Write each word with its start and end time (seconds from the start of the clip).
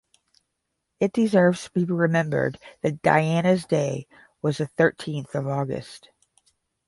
It 0.99 1.13
deserves 1.13 1.65
to 1.65 1.69
be 1.73 1.83
remembered 1.83 2.57
that 2.81 3.03
Diana's 3.03 3.67
day 3.67 4.07
was 4.41 4.57
the 4.57 4.65
thirteenth 4.65 5.35
of 5.35 5.47
August. 5.47 6.09